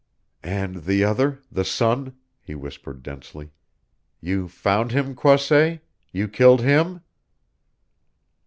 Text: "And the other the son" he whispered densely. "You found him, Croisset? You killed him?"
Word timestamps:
"And 0.41 0.77
the 0.85 1.03
other 1.03 1.43
the 1.51 1.63
son" 1.63 2.15
he 2.41 2.55
whispered 2.55 3.03
densely. 3.03 3.51
"You 4.19 4.47
found 4.47 4.91
him, 4.91 5.13
Croisset? 5.13 5.83
You 6.11 6.27
killed 6.27 6.61
him?" 6.61 7.01